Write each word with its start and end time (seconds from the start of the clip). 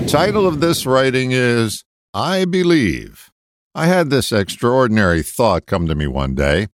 The 0.00 0.06
title 0.06 0.46
of 0.46 0.60
this 0.60 0.86
writing 0.86 1.30
is 1.30 1.84
I 2.14 2.46
Believe. 2.46 3.30
I 3.74 3.86
had 3.86 4.08
this 4.08 4.32
extraordinary 4.32 5.22
thought 5.22 5.66
come 5.66 5.86
to 5.86 5.94
me 5.94 6.06
one 6.06 6.34
day. 6.34 6.68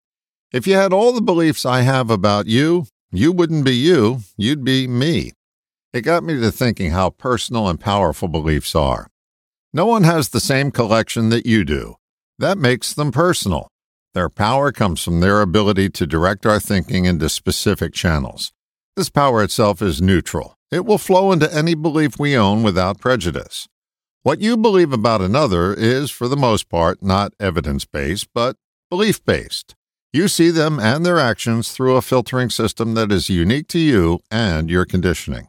If 0.51 0.67
you 0.67 0.75
had 0.75 0.91
all 0.91 1.13
the 1.13 1.21
beliefs 1.21 1.65
I 1.65 1.81
have 1.81 2.09
about 2.11 2.47
you, 2.47 2.85
you 3.11 3.31
wouldn't 3.31 3.63
be 3.63 3.75
you, 3.75 4.19
you'd 4.35 4.65
be 4.65 4.87
me. 4.87 5.31
It 5.93 6.01
got 6.01 6.25
me 6.25 6.37
to 6.37 6.51
thinking 6.51 6.91
how 6.91 7.11
personal 7.11 7.69
and 7.69 7.79
powerful 7.79 8.27
beliefs 8.27 8.75
are. 8.75 9.07
No 9.71 9.85
one 9.85 10.03
has 10.03 10.29
the 10.29 10.41
same 10.41 10.69
collection 10.69 11.29
that 11.29 11.45
you 11.45 11.63
do. 11.63 11.95
That 12.39 12.57
makes 12.57 12.93
them 12.93 13.13
personal. 13.13 13.69
Their 14.13 14.29
power 14.29 14.73
comes 14.73 15.01
from 15.01 15.21
their 15.21 15.41
ability 15.41 15.91
to 15.91 16.05
direct 16.05 16.45
our 16.45 16.59
thinking 16.59 17.05
into 17.05 17.29
specific 17.29 17.93
channels. 17.93 18.51
This 18.97 19.09
power 19.09 19.41
itself 19.41 19.81
is 19.81 20.01
neutral. 20.01 20.57
It 20.73 20.87
will 20.87 20.97
flow 20.97 21.31
into 21.31 21.53
any 21.53 21.75
belief 21.75 22.17
we 22.17 22.35
own 22.35 22.63
without 22.63 22.99
prejudice. 22.99 23.67
What 24.23 24.41
you 24.41 24.57
believe 24.57 24.91
about 24.91 25.21
another 25.21 25.71
is, 25.71 26.09
for 26.09 26.27
the 26.27 26.35
most 26.35 26.67
part, 26.67 27.03
not 27.03 27.35
evidence 27.39 27.85
based, 27.85 28.29
but 28.33 28.55
belief 28.89 29.23
based. 29.23 29.75
You 30.11 30.27
see 30.27 30.49
them 30.49 30.79
and 30.79 31.05
their 31.05 31.19
actions 31.19 31.71
through 31.71 31.95
a 31.95 32.01
filtering 32.01 32.49
system 32.49 32.95
that 32.95 33.11
is 33.11 33.29
unique 33.29 33.67
to 33.67 33.77
you 33.77 34.21
and 34.31 34.67
your 34.67 34.83
conditioning. 34.85 35.47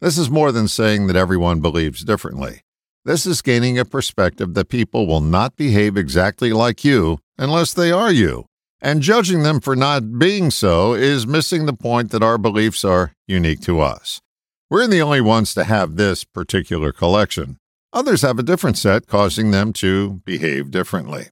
This 0.00 0.18
is 0.18 0.30
more 0.30 0.50
than 0.50 0.66
saying 0.66 1.06
that 1.06 1.14
everyone 1.14 1.60
believes 1.60 2.02
differently. 2.02 2.62
This 3.04 3.24
is 3.24 3.42
gaining 3.42 3.78
a 3.78 3.84
perspective 3.84 4.54
that 4.54 4.68
people 4.68 5.06
will 5.06 5.20
not 5.20 5.54
behave 5.54 5.96
exactly 5.96 6.52
like 6.52 6.84
you 6.84 7.20
unless 7.38 7.72
they 7.72 7.92
are 7.92 8.10
you. 8.10 8.46
And 8.80 9.00
judging 9.00 9.44
them 9.44 9.60
for 9.60 9.76
not 9.76 10.18
being 10.18 10.50
so 10.50 10.92
is 10.94 11.24
missing 11.24 11.66
the 11.66 11.72
point 11.72 12.10
that 12.10 12.24
our 12.24 12.36
beliefs 12.36 12.84
are 12.84 13.12
unique 13.28 13.60
to 13.60 13.78
us. 13.78 14.20
We're 14.68 14.88
the 14.88 15.00
only 15.00 15.20
ones 15.20 15.54
to 15.54 15.62
have 15.62 15.94
this 15.94 16.24
particular 16.24 16.90
collection. 16.90 17.58
Others 17.92 18.22
have 18.22 18.36
a 18.40 18.42
different 18.42 18.76
set, 18.76 19.06
causing 19.06 19.52
them 19.52 19.72
to 19.74 20.22
behave 20.24 20.72
differently. 20.72 21.26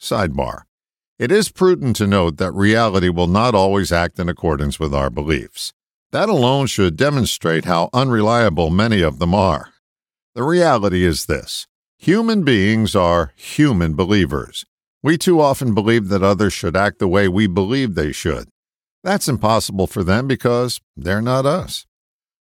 Sidebar. 0.00 0.62
It 1.18 1.30
is 1.30 1.50
prudent 1.50 1.96
to 1.96 2.06
note 2.06 2.38
that 2.38 2.52
reality 2.52 3.10
will 3.10 3.26
not 3.26 3.54
always 3.54 3.92
act 3.92 4.18
in 4.18 4.30
accordance 4.30 4.80
with 4.80 4.94
our 4.94 5.10
beliefs. 5.10 5.74
That 6.12 6.30
alone 6.30 6.68
should 6.68 6.96
demonstrate 6.96 7.66
how 7.66 7.90
unreliable 7.92 8.70
many 8.70 9.02
of 9.02 9.18
them 9.18 9.34
are. 9.34 9.74
The 10.34 10.42
reality 10.42 11.04
is 11.04 11.26
this 11.26 11.66
human 11.98 12.44
beings 12.44 12.96
are 12.96 13.34
human 13.36 13.92
believers. 13.92 14.64
We 15.02 15.18
too 15.18 15.38
often 15.38 15.74
believe 15.74 16.08
that 16.08 16.22
others 16.22 16.54
should 16.54 16.78
act 16.78 16.98
the 16.98 17.08
way 17.08 17.28
we 17.28 17.46
believe 17.46 17.94
they 17.94 18.12
should. 18.12 18.48
That's 19.04 19.28
impossible 19.28 19.86
for 19.86 20.02
them 20.02 20.26
because 20.26 20.80
they're 20.96 21.20
not 21.20 21.44
us. 21.44 21.84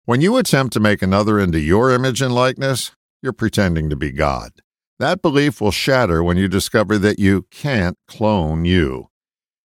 When 0.08 0.22
you 0.22 0.38
attempt 0.38 0.72
to 0.72 0.80
make 0.80 1.02
another 1.02 1.38
into 1.38 1.60
your 1.60 1.90
image 1.90 2.22
and 2.22 2.34
likeness, 2.34 2.92
you're 3.20 3.34
pretending 3.34 3.90
to 3.90 3.94
be 3.94 4.10
God. 4.10 4.52
That 4.98 5.20
belief 5.20 5.60
will 5.60 5.70
shatter 5.70 6.24
when 6.24 6.38
you 6.38 6.48
discover 6.48 6.96
that 6.96 7.18
you 7.18 7.44
can't 7.50 7.98
clone 8.06 8.64
you. 8.64 9.10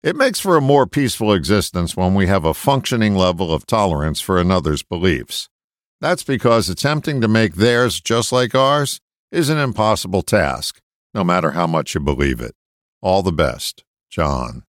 It 0.03 0.17
makes 0.17 0.41
for 0.41 0.57
a 0.57 0.63
more 0.63 0.87
peaceful 0.87 1.35
existence 1.35 1.95
when 1.95 2.15
we 2.15 2.27
have 2.29 2.47
a 2.47 2.55
functioning 2.55 3.17
level 3.17 3.53
of 3.53 3.67
tolerance 3.67 4.23
for 4.23 4.41
another's 4.41 4.83
beliefs. 4.83 5.51
That's 6.01 6.23
because 6.23 6.71
attempting 6.71 7.21
to 7.21 7.29
make 7.29 7.57
theirs 7.57 8.01
just 8.01 8.33
like 8.33 8.55
ours 8.55 8.99
is 9.31 9.51
an 9.51 9.59
impossible 9.59 10.23
task, 10.23 10.81
no 11.13 11.23
matter 11.23 11.51
how 11.51 11.67
much 11.67 11.95
you 11.95 12.01
believe 12.01 12.41
it. 12.41 12.55
All 13.03 13.23
the 13.23 13.31
best, 13.31 13.85
John. 14.09 14.63